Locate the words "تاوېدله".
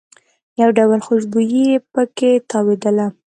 2.49-3.07